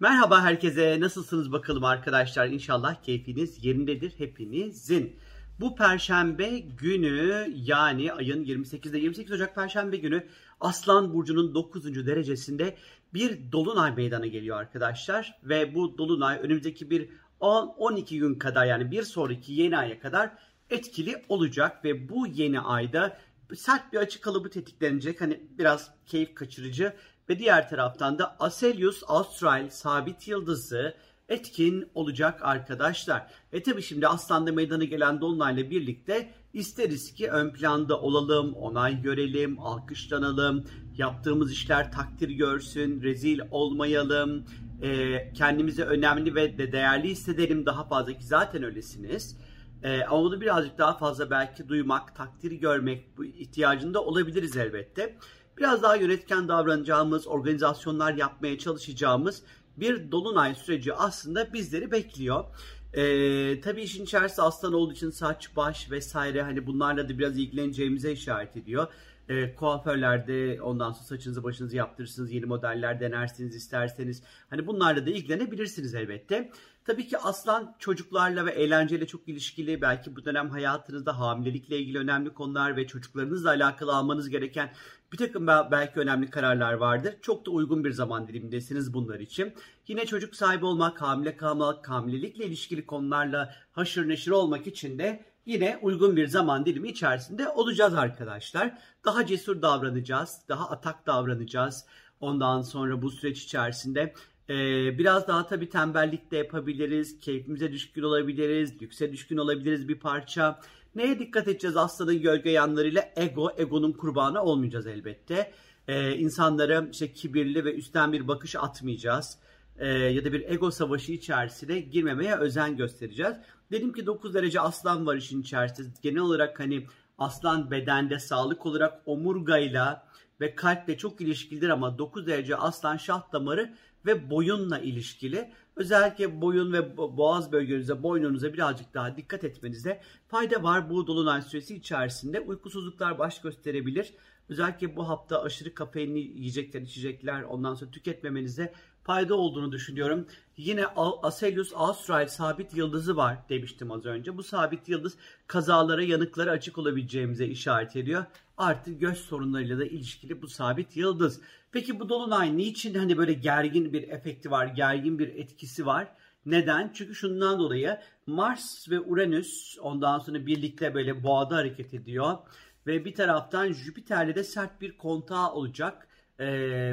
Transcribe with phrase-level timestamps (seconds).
[0.00, 1.00] Merhaba herkese.
[1.00, 2.46] Nasılsınız bakalım arkadaşlar?
[2.46, 5.16] İnşallah keyfiniz yerindedir hepinizin.
[5.60, 10.26] Bu perşembe günü yani ayın 28'de 28 Ocak perşembe günü
[10.60, 12.06] Aslan burcunun 9.
[12.06, 12.76] derecesinde
[13.14, 17.08] bir dolunay meydana geliyor arkadaşlar ve bu dolunay önümüzdeki bir
[17.40, 20.30] 10-12 gün kadar yani bir sonraki yeni aya kadar
[20.70, 23.18] etkili olacak ve bu yeni ayda
[23.54, 25.20] sert bir açı kalıbı tetiklenecek.
[25.20, 26.92] Hani biraz keyif kaçırıcı
[27.28, 30.94] ve diğer taraftan da Aselius Austral sabit yıldızı
[31.30, 33.26] etkin olacak arkadaşlar.
[33.52, 39.58] Ve tabii şimdi Aslan'da meydana gelen Dolunay'la birlikte isteriz ki ön planda olalım, onay görelim,
[39.58, 40.64] alkışlanalım,
[40.96, 44.44] yaptığımız işler takdir görsün, rezil olmayalım,
[44.82, 49.36] e, kendimizi önemli ve de değerli hissedelim daha fazla ki zaten öylesiniz.
[49.82, 55.16] E, ama bunu birazcık daha fazla belki duymak, takdir görmek bu ihtiyacında olabiliriz elbette.
[55.60, 59.42] Biraz daha yönetken davranacağımız, organizasyonlar yapmaya çalışacağımız
[59.76, 62.44] bir dolunay süreci aslında bizleri bekliyor.
[62.94, 68.12] Ee, tabii işin içerisinde aslan olduğu için saç, baş vesaire hani bunlarla da biraz ilgileneceğimize
[68.12, 68.86] işaret ediyor.
[69.28, 74.22] Ee, kuaförlerde ondan sonra saçınızı başınızı yaptırırsınız, yeni modeller denersiniz isterseniz.
[74.50, 76.50] Hani bunlarla da ilgilenebilirsiniz elbette.
[76.84, 79.82] Tabii ki aslan çocuklarla ve eğlenceyle çok ilişkili.
[79.82, 84.72] Belki bu dönem hayatınızda hamilelikle ilgili önemli konular ve çocuklarınızla alakalı almanız gereken
[85.12, 87.14] bir takım belki önemli kararlar vardır.
[87.22, 89.54] Çok da uygun bir zaman dilimindesiniz bunlar için.
[89.88, 95.78] Yine çocuk sahibi olmak, hamile kalmak, hamilelikle ilişkili konularla haşır neşir olmak için de yine
[95.82, 98.78] uygun bir zaman dilimi içerisinde olacağız arkadaşlar.
[99.04, 101.84] Daha cesur davranacağız, daha atak davranacağız.
[102.20, 104.14] Ondan sonra bu süreç içerisinde
[104.50, 110.60] ee, biraz daha tabii tembellik de yapabiliriz, keyfimize düşkün olabiliriz, lükse düşkün olabiliriz bir parça.
[110.94, 113.10] Neye dikkat edeceğiz aslanın gölge yanlarıyla?
[113.16, 115.52] Ego, egonun kurbanı olmayacağız elbette.
[115.88, 119.38] Ee, insanlara işte kibirli ve üstten bir bakış atmayacağız.
[119.78, 123.36] Ee, ya da bir ego savaşı içerisine girmemeye özen göstereceğiz.
[123.70, 125.88] Dedim ki 9 derece aslan var işin içerisinde.
[126.02, 126.86] Genel olarak hani
[127.18, 130.09] aslan bedende sağlık olarak omurgayla
[130.40, 133.74] ve kalple çok ilişkilidir ama 9 derece aslan şah damarı
[134.06, 135.50] ve boyunla ilişkili.
[135.76, 140.90] Özellikle boyun ve boğaz bölgenize, boynunuza birazcık daha dikkat etmenize fayda var.
[140.90, 144.14] Bu dolunay süresi içerisinde uykusuzluklar baş gösterebilir.
[144.48, 150.26] Özellikle bu hafta aşırı kafeinli yiyecekler, içecekler ondan sonra tüketmemenize fayda olduğunu düşünüyorum.
[150.56, 150.86] Yine
[151.22, 154.36] Aselius Austral sabit yıldızı var demiştim az önce.
[154.36, 158.24] Bu sabit yıldız kazalara, yanıklara açık olabileceğimize işaret ediyor.
[158.60, 161.40] Artı göz sorunlarıyla da ilişkili bu sabit yıldız.
[161.72, 166.08] Peki bu dolunay niçin hani böyle gergin bir efekti var, gergin bir etkisi var?
[166.46, 166.90] Neden?
[166.94, 172.38] Çünkü şundan dolayı Mars ve Uranüs ondan sonra birlikte böyle boğada hareket ediyor.
[172.86, 176.08] Ve bir taraftan Jüpiter'le de sert bir kontağı olacak.
[176.38, 176.46] Ee,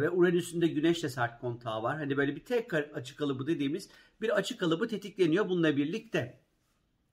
[0.00, 1.96] ve Uranüs'ün de Güneş'le sert kontağı var.
[1.96, 3.88] Hani böyle bir tek açık kalıbı dediğimiz
[4.20, 6.43] bir açık kalıbı tetikleniyor bununla birlikte.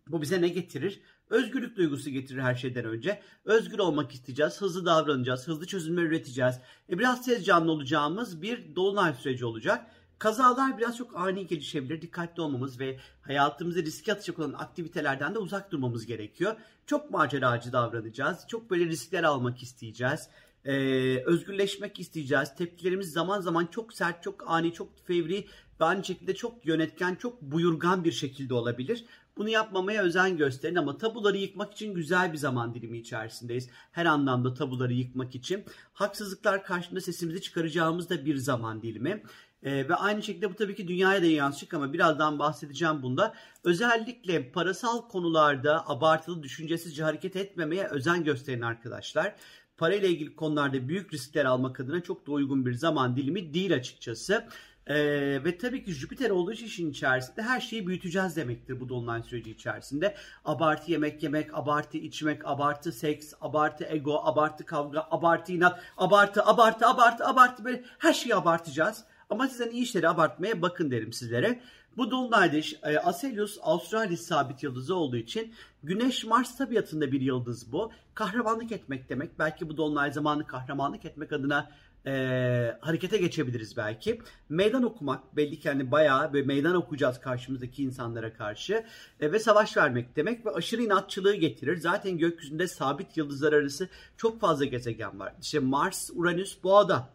[0.08, 1.02] Bu bize ne getirir?
[1.30, 3.22] Özgürlük duygusu getirir her şeyden önce.
[3.46, 6.56] Özgür olmak isteyeceğiz, hızlı davranacağız, hızlı çözümler üreteceğiz.
[6.90, 9.86] E biraz tez canlı olacağımız bir dolunay süreci olacak.
[10.20, 12.02] Kazalar biraz çok ani gelişebilir.
[12.02, 16.56] Dikkatli olmamız ve hayatımızı riske atacak olan aktivitelerden de uzak durmamız gerekiyor.
[16.86, 18.48] Çok maceracı davranacağız.
[18.48, 20.30] Çok böyle riskler almak isteyeceğiz.
[20.66, 22.56] Ee, özgürleşmek isteyeceğiz.
[22.56, 25.48] Tepkilerimiz zaman zaman çok sert, çok ani, çok fevri
[25.80, 29.06] ve aynı şekilde çok yönetken, çok buyurgan bir şekilde olabilir.
[29.42, 33.70] Bunu yapmamaya özen gösterin ama tabuları yıkmak için güzel bir zaman dilimi içerisindeyiz.
[33.92, 35.66] Her anlamda tabuları yıkmak için.
[35.94, 39.24] Haksızlıklar karşısında sesimizi çıkaracağımız da bir zaman dilimi.
[39.64, 43.34] Ee, ve aynı şekilde bu tabii ki dünyaya da yansıyacak ama birazdan bahsedeceğim bunda.
[43.64, 49.36] Özellikle parasal konularda abartılı düşüncesizce hareket etmemeye özen gösterin arkadaşlar.
[49.78, 54.48] Parayla ilgili konularda büyük riskler almak adına çok da uygun bir zaman dilimi değil açıkçası.
[54.88, 54.96] Ee,
[55.44, 59.52] ve tabii ki Jüpiter olduğu için işin içerisinde her şeyi büyüteceğiz demektir bu dolunay süreci
[59.52, 60.16] içerisinde.
[60.46, 66.88] Abartı yemek yemek, abartı içmek, abartı seks, abartı ego, abartı kavga, abartı inat, abartı, abartı,
[66.88, 69.04] abartı, abartı böyle her şeyi abartacağız.
[69.30, 71.62] Ama sizden iyi işleri abartmaya bakın derim sizlere.
[71.98, 75.54] Bu dolunayda e, Aselius Australis sabit yıldızı olduğu için
[75.84, 77.92] Güneş Mars tabiatında bir yıldız bu.
[78.14, 79.40] Kahramanlık etmek demek.
[79.40, 81.72] Belki bu dolunay zamanı kahramanlık etmek adına
[82.06, 84.22] e, harekete geçebiliriz belki.
[84.50, 88.86] Meydan okumak belli ki hani bayağı bir meydan okuyacağız karşımızdaki insanlara karşı
[89.20, 91.78] e, ve savaş vermek demek ve aşırı inatçılığı getirir.
[91.78, 95.34] Zaten gökyüzünde sabit yıldızlar arası çok fazla gezegen var.
[95.42, 97.10] İşte Mars, Uranüs boğada,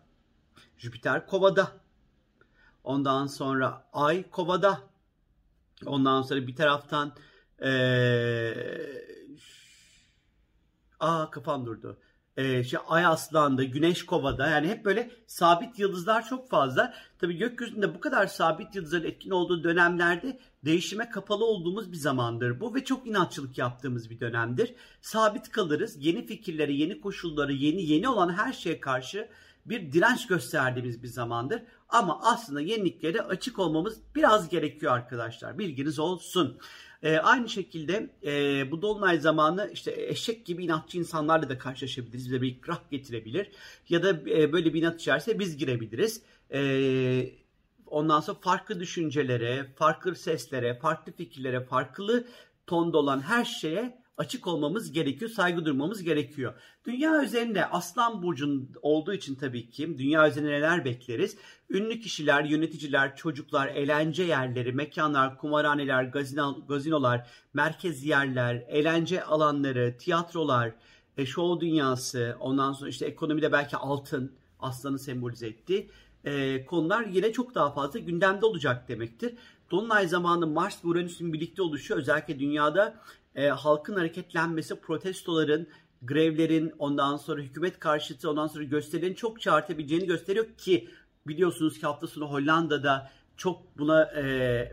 [0.78, 1.72] Jüpiter kovada,
[2.84, 4.80] ondan sonra Ay kovada,
[5.86, 7.12] ondan sonra bir taraftan
[7.62, 8.54] ee,
[11.00, 11.98] aa kafam durdu.
[12.36, 16.94] E, işte Ay Aslan'da, Güneş Kova'da yani hep böyle sabit yıldızlar çok fazla.
[17.18, 22.74] Tabii gökyüzünde bu kadar sabit yıldızların etkin olduğu dönemlerde değişime kapalı olduğumuz bir zamandır bu
[22.74, 24.74] ve çok inatçılık yaptığımız bir dönemdir.
[25.00, 25.96] Sabit kalırız.
[25.98, 29.28] Yeni fikirlere, yeni koşulları, yeni yeni olan her şeye karşı
[29.66, 31.62] bir direnç gösterdiğimiz bir zamandır.
[31.88, 35.58] Ama aslında yeniliklere açık olmamız biraz gerekiyor arkadaşlar.
[35.58, 36.58] Bilginiz olsun.
[37.02, 42.26] E, aynı şekilde e, bu dolunay zamanı işte eşek gibi inatçı insanlarla da karşılaşabiliriz.
[42.26, 43.50] Bize bir ikrah getirebilir.
[43.88, 46.22] Ya da e, böyle bir inat içerisinde biz girebiliriz.
[46.52, 47.30] E,
[47.86, 52.26] ondan sonra farklı düşüncelere, farklı seslere, farklı fikirlere, farklı
[52.66, 56.54] tonda olan her şeye açık olmamız gerekiyor, saygı durmamız gerekiyor.
[56.84, 61.36] Dünya üzerinde Aslan Burcu'nun olduğu için tabii ki dünya üzerinde neler bekleriz?
[61.70, 70.74] Ünlü kişiler, yöneticiler, çocuklar, eğlence yerleri, mekanlar, kumarhaneler, gazino, gazinolar, merkez yerler, eğlence alanları, tiyatrolar,
[71.16, 75.90] e, show dünyası, ondan sonra işte ekonomide belki altın, aslanı sembolize etti.
[76.24, 79.34] E, konular yine çok daha fazla gündemde olacak demektir.
[79.70, 83.00] Dolunay zamanı Mars ve Uranüs'ün birlikte oluşu özellikle dünyada
[83.34, 85.68] e, halkın hareketlenmesi, protestoların,
[86.02, 90.88] grevlerin, ondan sonra hükümet karşıtı, ondan sonra gösterilerin çok çağırtabileceğini gösteriyor ki
[91.26, 94.72] biliyorsunuz ki hafta sonu Hollanda'da çok buna e,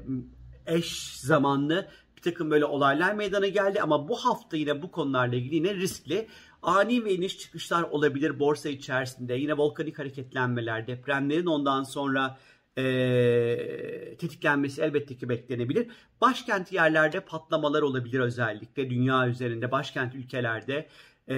[0.66, 1.88] eş zamanlı
[2.18, 6.28] bir takım böyle olaylar meydana geldi ama bu hafta yine bu konularla ilgili yine riskli.
[6.62, 9.34] Ani ve iniş çıkışlar olabilir borsa içerisinde.
[9.34, 12.38] Yine volkanik hareketlenmeler, depremlerin ondan sonra
[12.78, 15.88] e, tetiklenmesi elbette ki beklenebilir.
[16.22, 20.88] Başkent yerlerde patlamalar olabilir özellikle dünya üzerinde başkent ülkelerde
[21.28, 21.36] e,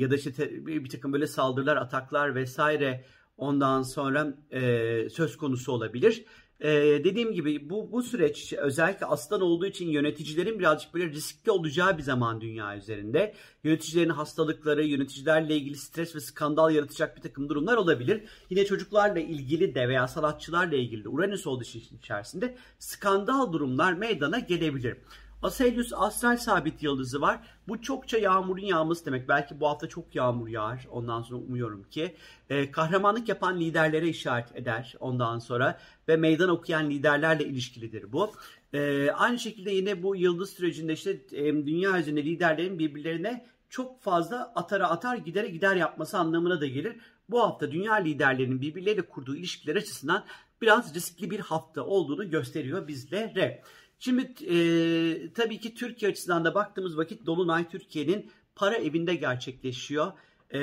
[0.00, 3.04] ya da işte te, bir takım böyle saldırılar, ataklar vesaire
[3.36, 6.24] ondan sonra e, söz konusu olabilir.
[6.60, 11.98] Ee, dediğim gibi bu bu süreç özellikle aslan olduğu için yöneticilerin birazcık böyle riskli olacağı
[11.98, 13.34] bir zaman dünya üzerinde.
[13.64, 18.24] Yöneticilerin hastalıkları, yöneticilerle ilgili stres ve skandal yaratacak bir takım durumlar olabilir.
[18.50, 24.38] Yine çocuklarla ilgili de veya sanatçılarla ilgili de Uranüs olduğu için içerisinde skandal durumlar meydana
[24.38, 24.96] gelebilir.
[25.42, 27.40] Aselius astral sabit yıldızı var.
[27.68, 29.28] Bu çokça yağmurun yağması demek.
[29.28, 30.86] Belki bu hafta çok yağmur yağar.
[30.90, 32.16] Ondan sonra umuyorum ki.
[32.50, 35.78] E, kahramanlık yapan liderlere işaret eder ondan sonra.
[36.08, 38.32] Ve meydan okuyan liderlerle ilişkilidir bu.
[38.72, 44.52] E, aynı şekilde yine bu yıldız sürecinde işte e, dünya üzerinde liderlerin birbirlerine çok fazla
[44.54, 46.96] atara atar gidere gider yapması anlamına da gelir.
[47.28, 50.24] Bu hafta dünya liderlerinin birbirleriyle kurduğu ilişkiler açısından
[50.62, 53.62] biraz riskli bir hafta olduğunu gösteriyor bizlere.
[54.00, 60.12] Şimdi e, tabii ki Türkiye açısından da baktığımız vakit Dolunay Türkiye'nin para evinde gerçekleşiyor.
[60.50, 60.60] E,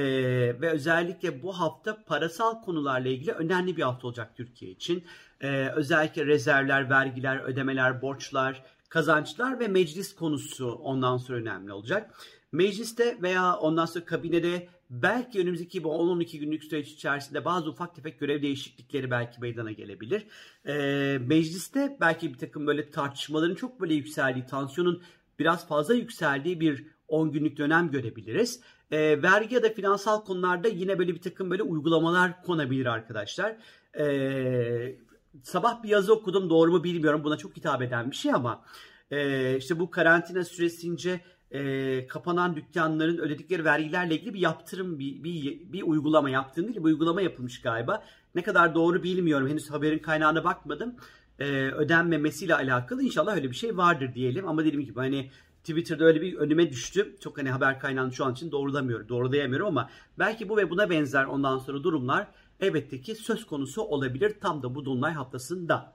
[0.62, 5.04] ve özellikle bu hafta parasal konularla ilgili önemli bir hafta olacak Türkiye için.
[5.42, 12.14] E, özellikle rezervler, vergiler, ödemeler, borçlar, kazançlar ve meclis konusu ondan sonra önemli olacak.
[12.52, 18.20] Mecliste veya ondan sonra kabinede belki önümüzdeki bu 10-12 günlük süreç içerisinde bazı ufak tefek
[18.20, 20.28] görev değişiklikleri belki meydana gelebilir.
[20.68, 25.04] Ee, mecliste belki bir takım böyle tartışmaların çok böyle yükseldiği, tansiyonun
[25.40, 28.62] biraz fazla yükseldiği bir 10 günlük dönem görebiliriz.
[28.92, 33.56] Ee, vergi ya da finansal konularda yine böyle bir takım böyle uygulamalar konabilir arkadaşlar.
[34.00, 34.96] Ee,
[35.44, 38.64] sabah bir yazı okudum doğru mu bilmiyorum buna çok hitap eden bir şey ama
[39.12, 41.22] e, işte bu karantina süresince
[41.52, 46.84] e, kapanan dükkanların ödedikleri vergilerle ilgili bir yaptırım, bir, bir, bir uygulama yaptığım değil, bir
[46.84, 48.04] uygulama yapılmış galiba.
[48.36, 49.48] Ne kadar doğru bilmiyorum.
[49.48, 50.96] Henüz haberin kaynağına bakmadım.
[51.40, 54.48] E, ödenmemesiyle alakalı inşallah öyle bir şey vardır diyelim.
[54.48, 55.32] Ama dediğim gibi hani
[55.64, 57.16] Twitter'da öyle bir önüme düştü.
[57.20, 61.26] Çok hani haber kaynağını şu an için doğrulamıyorum, doğrulayamıyorum ama belki bu ve buna benzer
[61.26, 62.28] ondan sonra durumlar
[62.60, 65.94] elbette ki söz konusu olabilir tam da bu Dolunay haftasında.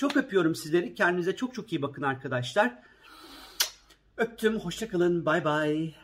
[0.00, 0.94] Çok öpüyorum sizleri.
[0.94, 2.78] Kendinize çok çok iyi bakın arkadaşlar.
[4.16, 4.60] Öptüm.
[4.60, 5.26] Hoşçakalın.
[5.26, 5.94] Bay bay.